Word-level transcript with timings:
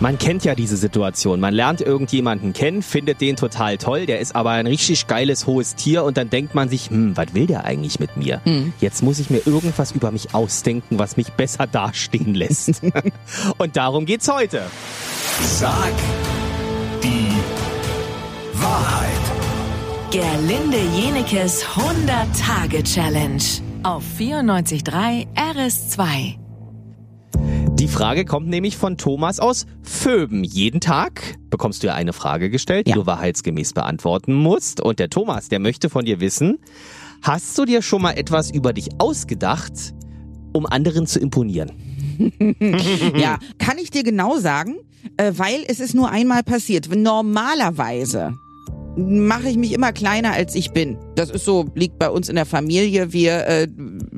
Man 0.00 0.16
kennt 0.16 0.44
ja 0.44 0.54
diese 0.54 0.76
Situation. 0.76 1.40
Man 1.40 1.54
lernt 1.54 1.80
irgendjemanden 1.80 2.52
kennen, 2.52 2.82
findet 2.82 3.20
den 3.20 3.34
total 3.34 3.78
toll, 3.78 4.06
der 4.06 4.20
ist 4.20 4.36
aber 4.36 4.50
ein 4.50 4.66
richtig 4.68 5.08
geiles 5.08 5.46
hohes 5.46 5.74
Tier 5.74 6.04
und 6.04 6.16
dann 6.16 6.30
denkt 6.30 6.54
man 6.54 6.68
sich, 6.68 6.90
hm, 6.90 7.16
was 7.16 7.34
will 7.34 7.46
der 7.46 7.64
eigentlich 7.64 7.98
mit 7.98 8.16
mir? 8.16 8.40
Hm. 8.44 8.72
Jetzt 8.80 9.02
muss 9.02 9.18
ich 9.18 9.28
mir 9.28 9.44
irgendwas 9.44 9.90
über 9.92 10.12
mich 10.12 10.34
ausdenken, 10.34 10.98
was 10.98 11.16
mich 11.16 11.32
besser 11.32 11.66
dastehen 11.72 12.34
lässt. 12.34 12.80
und 13.58 13.76
darum 13.76 14.06
geht's 14.06 14.32
heute. 14.32 14.62
Sag 15.42 15.92
die 17.02 17.32
Wahrheit. 18.54 19.08
Gerlinde 20.10 20.78
Jenekes 20.96 21.64
100-Tage-Challenge 21.64 23.42
auf 23.82 24.04
94.3 24.18 25.26
RS2. 25.34 26.47
Die 27.78 27.88
Frage 27.88 28.24
kommt 28.24 28.48
nämlich 28.48 28.76
von 28.76 28.96
Thomas 28.96 29.38
aus 29.38 29.66
Föben. 29.82 30.42
Jeden 30.42 30.80
Tag 30.80 31.36
bekommst 31.48 31.82
du 31.82 31.86
ja 31.86 31.94
eine 31.94 32.12
Frage 32.12 32.50
gestellt, 32.50 32.86
die 32.86 32.90
Ja. 32.90 32.96
du 32.96 33.06
wahrheitsgemäß 33.06 33.72
beantworten 33.72 34.34
musst. 34.34 34.80
Und 34.80 34.98
der 34.98 35.10
Thomas, 35.10 35.48
der 35.48 35.60
möchte 35.60 35.88
von 35.88 36.04
dir 36.04 36.18
wissen, 36.20 36.58
hast 37.22 37.56
du 37.56 37.64
dir 37.64 37.80
schon 37.82 38.02
mal 38.02 38.12
etwas 38.12 38.50
über 38.50 38.72
dich 38.72 38.88
ausgedacht, 38.98 39.94
um 40.52 40.66
anderen 40.66 41.06
zu 41.06 41.20
imponieren? 41.20 41.70
Ja, 43.16 43.38
kann 43.58 43.78
ich 43.78 43.90
dir 43.92 44.02
genau 44.02 44.38
sagen, 44.38 44.74
äh, 45.18 45.32
weil 45.36 45.62
es 45.68 45.78
ist 45.78 45.94
nur 45.94 46.10
einmal 46.10 46.42
passiert. 46.42 46.88
Normalerweise 46.92 48.32
mache 48.96 49.48
ich 49.48 49.56
mich 49.56 49.72
immer 49.72 49.92
kleiner, 49.92 50.32
als 50.32 50.56
ich 50.56 50.72
bin. 50.72 50.98
Das 51.14 51.30
ist 51.30 51.44
so, 51.44 51.66
liegt 51.76 52.00
bei 52.00 52.10
uns 52.10 52.28
in 52.28 52.34
der 52.34 52.46
Familie. 52.46 53.12
Wir 53.12 53.46
äh, 53.46 53.68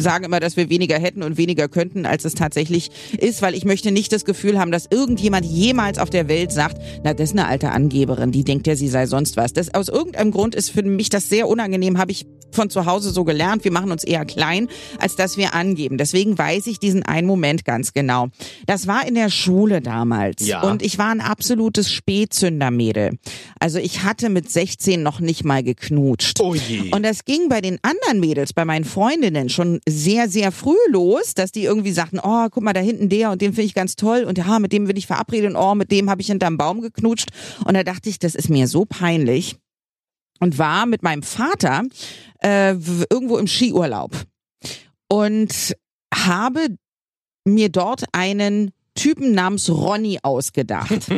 sagen 0.00 0.24
immer, 0.24 0.40
dass 0.40 0.56
wir 0.56 0.70
weniger 0.70 0.98
hätten 0.98 1.22
und 1.22 1.36
weniger 1.36 1.68
könnten, 1.68 2.06
als 2.06 2.24
es 2.24 2.34
tatsächlich 2.34 2.90
ist, 3.18 3.42
weil 3.42 3.54
ich 3.54 3.64
möchte 3.64 3.90
nicht 3.90 4.12
das 4.12 4.24
Gefühl 4.24 4.58
haben, 4.58 4.72
dass 4.72 4.86
irgendjemand 4.90 5.44
jemals 5.44 5.98
auf 5.98 6.10
der 6.10 6.28
Welt 6.28 6.52
sagt, 6.52 6.80
na, 7.04 7.14
das 7.14 7.30
ist 7.30 7.38
eine 7.38 7.46
alte 7.46 7.70
Angeberin, 7.70 8.32
die 8.32 8.44
denkt 8.44 8.66
ja, 8.66 8.76
sie 8.76 8.88
sei 8.88 9.06
sonst 9.06 9.36
was. 9.36 9.52
Das 9.52 9.74
aus 9.74 9.88
irgendeinem 9.88 10.30
Grund 10.30 10.54
ist 10.54 10.70
für 10.70 10.82
mich 10.82 11.10
das 11.10 11.28
sehr 11.28 11.48
unangenehm, 11.48 11.98
habe 11.98 12.12
ich 12.12 12.26
von 12.54 12.70
zu 12.70 12.86
Hause 12.86 13.10
so 13.10 13.24
gelernt. 13.24 13.64
Wir 13.64 13.72
machen 13.72 13.90
uns 13.90 14.04
eher 14.04 14.24
klein, 14.24 14.68
als 14.98 15.16
dass 15.16 15.36
wir 15.36 15.54
angeben. 15.54 15.98
Deswegen 15.98 16.36
weiß 16.36 16.66
ich 16.66 16.78
diesen 16.78 17.02
einen 17.02 17.26
Moment 17.26 17.64
ganz 17.64 17.92
genau. 17.92 18.28
Das 18.66 18.86
war 18.86 19.06
in 19.06 19.14
der 19.14 19.30
Schule 19.30 19.80
damals. 19.80 20.46
Ja. 20.46 20.62
Und 20.62 20.82
ich 20.82 20.98
war 20.98 21.10
ein 21.10 21.20
absolutes 21.20 21.90
Spätzündermädel. 21.90 23.18
Also 23.58 23.78
ich 23.78 24.02
hatte 24.02 24.28
mit 24.28 24.50
16 24.50 25.02
noch 25.02 25.20
nicht 25.20 25.44
mal 25.44 25.62
geknutscht. 25.62 26.40
Oh 26.40 26.54
je. 26.54 26.90
Und 26.90 27.04
das 27.04 27.24
ging 27.24 27.48
bei 27.48 27.60
den 27.60 27.78
anderen 27.82 28.20
Mädels, 28.20 28.52
bei 28.52 28.64
meinen 28.64 28.84
Freundinnen 28.84 29.48
schon 29.48 29.80
sehr, 29.88 30.28
sehr 30.28 30.52
früh 30.52 30.76
los, 30.90 31.34
dass 31.34 31.52
die 31.52 31.64
irgendwie 31.64 31.92
sagten, 31.92 32.18
oh, 32.22 32.46
guck 32.50 32.62
mal 32.62 32.72
da 32.72 32.80
hinten 32.80 33.08
der 33.08 33.30
und 33.30 33.40
den 33.42 33.52
finde 33.52 33.66
ich 33.66 33.74
ganz 33.74 33.96
toll 33.96 34.24
und 34.24 34.38
ja, 34.38 34.58
mit 34.58 34.72
dem 34.72 34.86
bin 34.86 34.96
ich 34.96 35.06
verabredet 35.06 35.50
und 35.50 35.56
oh, 35.56 35.74
mit 35.74 35.90
dem 35.90 36.10
habe 36.10 36.20
ich 36.20 36.28
hinterm 36.28 36.56
Baum 36.56 36.80
geknutscht. 36.80 37.30
Und 37.64 37.74
da 37.74 37.82
dachte 37.82 38.08
ich, 38.08 38.18
das 38.18 38.34
ist 38.34 38.48
mir 38.48 38.68
so 38.68 38.84
peinlich 38.84 39.56
und 40.42 40.58
war 40.58 40.86
mit 40.86 41.04
meinem 41.04 41.22
Vater 41.22 41.84
äh, 42.42 42.72
irgendwo 42.72 43.38
im 43.38 43.46
Skiurlaub 43.46 44.10
und 45.08 45.76
habe 46.12 46.76
mir 47.44 47.68
dort 47.68 48.04
einen 48.10 48.72
Typen 49.02 49.32
namens 49.32 49.68
Ronny 49.68 50.20
ausgedacht. 50.22 50.92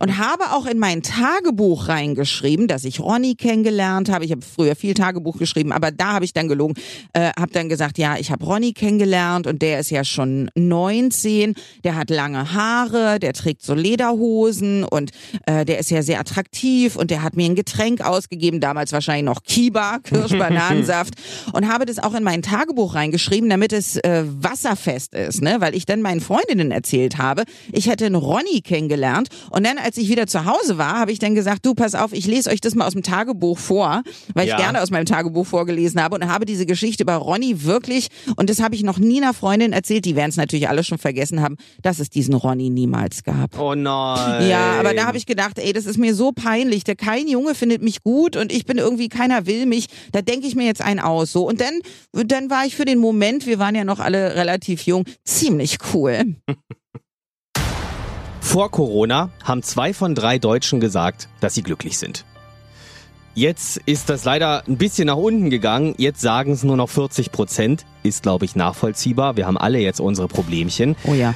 Und 0.00 0.16
habe 0.16 0.52
auch 0.52 0.64
in 0.64 0.78
mein 0.78 1.02
Tagebuch 1.02 1.86
reingeschrieben, 1.88 2.66
dass 2.66 2.84
ich 2.84 2.98
Ronny 2.98 3.34
kennengelernt 3.34 4.10
habe. 4.10 4.24
Ich 4.24 4.30
habe 4.30 4.40
früher 4.40 4.74
viel 4.74 4.94
Tagebuch 4.94 5.36
geschrieben, 5.36 5.70
aber 5.70 5.90
da 5.90 6.14
habe 6.14 6.24
ich 6.24 6.32
dann 6.32 6.48
gelogen, 6.48 6.76
äh, 7.12 7.32
habe 7.38 7.52
dann 7.52 7.68
gesagt, 7.68 7.98
ja, 7.98 8.16
ich 8.16 8.30
habe 8.30 8.42
Ronny 8.42 8.72
kennengelernt 8.72 9.46
und 9.46 9.60
der 9.60 9.80
ist 9.80 9.90
ja 9.90 10.02
schon 10.02 10.50
19, 10.54 11.54
der 11.84 11.96
hat 11.96 12.08
lange 12.08 12.54
Haare, 12.54 13.18
der 13.18 13.34
trägt 13.34 13.62
so 13.62 13.74
Lederhosen 13.74 14.84
und 14.84 15.10
äh, 15.44 15.66
der 15.66 15.78
ist 15.78 15.90
ja 15.90 16.02
sehr 16.02 16.20
attraktiv 16.20 16.96
und 16.96 17.10
der 17.10 17.22
hat 17.22 17.36
mir 17.36 17.44
ein 17.44 17.54
Getränk 17.54 18.00
ausgegeben, 18.00 18.60
damals 18.60 18.92
wahrscheinlich 18.92 19.26
noch 19.26 19.42
Kiba, 19.42 19.98
Kirschbananensaft. 20.02 21.16
Und 21.52 21.68
habe 21.68 21.84
das 21.84 21.98
auch 21.98 22.14
in 22.14 22.22
mein 22.22 22.40
Tagebuch 22.40 22.94
reingeschrieben, 22.94 23.50
damit 23.50 23.74
es 23.74 23.98
äh, 23.98 24.24
wasserfest 24.24 25.12
ist, 25.12 25.42
ne, 25.42 25.56
weil 25.60 25.74
ich 25.74 25.84
dann 25.84 26.00
meinen 26.00 26.22
Freundinnen 26.22 26.70
erzählt 26.70 27.18
habe, 27.26 27.44
ich 27.72 27.88
hätte 27.88 28.06
einen 28.06 28.14
Ronny 28.14 28.60
kennengelernt 28.62 29.28
und 29.50 29.66
dann, 29.66 29.78
als 29.78 29.96
ich 29.96 30.08
wieder 30.08 30.26
zu 30.26 30.44
Hause 30.44 30.78
war, 30.78 30.98
habe 30.98 31.12
ich 31.12 31.18
dann 31.18 31.34
gesagt, 31.34 31.66
du, 31.66 31.74
pass 31.74 31.94
auf, 31.94 32.12
ich 32.12 32.26
lese 32.26 32.50
euch 32.50 32.60
das 32.60 32.74
mal 32.74 32.86
aus 32.86 32.92
dem 32.92 33.02
Tagebuch 33.02 33.58
vor, 33.58 34.02
weil 34.34 34.46
Ja. 34.48 34.54
ich 34.56 34.62
gerne 34.62 34.80
aus 34.82 34.90
meinem 34.90 35.06
Tagebuch 35.06 35.46
vorgelesen 35.46 36.02
habe 36.02 36.14
und 36.16 36.26
habe 36.28 36.44
diese 36.46 36.66
Geschichte 36.66 37.02
über 37.02 37.14
Ronny 37.16 37.64
wirklich, 37.64 38.08
und 38.36 38.48
das 38.50 38.60
habe 38.62 38.74
ich 38.74 38.82
noch 38.82 38.98
nie 38.98 39.20
einer 39.22 39.34
Freundin 39.34 39.72
erzählt, 39.72 40.04
die 40.04 40.16
werden 40.16 40.30
es 40.30 40.36
natürlich 40.36 40.68
alle 40.68 40.84
schon 40.84 40.98
vergessen 40.98 41.42
haben, 41.42 41.56
dass 41.82 41.98
es 41.98 42.10
diesen 42.10 42.34
Ronny 42.34 42.70
niemals 42.70 43.24
gab. 43.24 43.58
Oh 43.58 43.74
nein. 43.74 44.48
Ja, 44.48 44.78
aber 44.78 44.94
da 44.94 45.06
habe 45.06 45.18
ich 45.18 45.26
gedacht, 45.26 45.58
ey, 45.58 45.72
das 45.72 45.86
ist 45.86 45.98
mir 45.98 46.14
so 46.14 46.32
peinlich. 46.32 46.84
Der 46.84 46.96
kein 46.96 47.28
Junge 47.28 47.54
findet 47.54 47.82
mich 47.82 48.02
gut 48.02 48.36
und 48.36 48.52
ich 48.52 48.64
bin 48.66 48.78
irgendwie 48.78 49.08
keiner 49.08 49.46
will 49.46 49.66
mich. 49.66 49.86
Da 50.12 50.22
denke 50.22 50.46
ich 50.46 50.54
mir 50.54 50.66
jetzt 50.66 50.82
einen 50.82 51.00
aus 51.00 51.32
so. 51.32 51.46
Und 51.48 51.60
dann, 51.60 51.80
dann 52.12 52.50
war 52.50 52.64
ich 52.66 52.76
für 52.76 52.84
den 52.84 52.98
Moment, 52.98 53.46
wir 53.46 53.58
waren 53.58 53.74
ja 53.74 53.84
noch 53.84 53.98
alle 54.00 54.34
relativ 54.36 54.82
jung, 54.86 55.04
ziemlich 55.24 55.78
cool. 55.94 56.36
Vor 58.56 58.70
Corona 58.70 59.28
haben 59.44 59.62
zwei 59.62 59.92
von 59.92 60.14
drei 60.14 60.38
Deutschen 60.38 60.80
gesagt, 60.80 61.28
dass 61.40 61.52
sie 61.52 61.62
glücklich 61.62 61.98
sind. 61.98 62.24
Jetzt 63.34 63.76
ist 63.84 64.08
das 64.08 64.24
leider 64.24 64.66
ein 64.66 64.78
bisschen 64.78 65.08
nach 65.08 65.16
unten 65.16 65.50
gegangen. 65.50 65.94
Jetzt 65.98 66.22
sagen 66.22 66.52
es 66.52 66.64
nur 66.64 66.78
noch 66.78 66.88
40 66.88 67.32
Prozent. 67.32 67.84
Ist, 68.02 68.22
glaube 68.22 68.46
ich, 68.46 68.56
nachvollziehbar. 68.56 69.36
Wir 69.36 69.46
haben 69.46 69.58
alle 69.58 69.78
jetzt 69.78 70.00
unsere 70.00 70.26
Problemchen. 70.26 70.96
Oh 71.04 71.12
ja. 71.12 71.34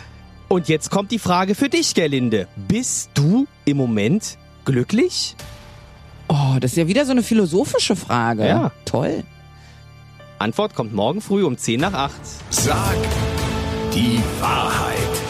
Und 0.49 0.71
jetzt 0.71 0.91
kommt 0.91 1.11
die 1.11 1.19
Frage 1.19 1.55
für 1.55 1.69
dich, 1.69 1.93
Gerlinde. 1.93 2.49
Bist 2.57 3.11
du 3.13 3.47
im 3.67 3.77
Moment 3.77 4.39
glücklich? 4.65 5.37
Oh, 6.29 6.57
das 6.59 6.71
ist 6.71 6.79
ja 6.79 6.89
wieder 6.89 7.05
so 7.05 7.11
eine 7.11 7.23
philosophische 7.23 7.97
Frage. 7.97 8.47
Ja. 8.49 8.73
Toll. 8.87 9.25
Antwort 10.39 10.75
kommt 10.75 10.95
morgen 10.95 11.21
früh 11.21 11.45
um 11.45 11.59
10 11.59 11.81
nach 11.81 11.93
8. 11.93 12.13
Sag 12.49 12.97
die 13.93 14.23
Wahrheit. 14.41 15.30